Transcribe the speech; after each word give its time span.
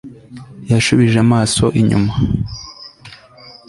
yashubije 0.71 1.17
amaso 1.25 1.65
inyuma 1.79 2.13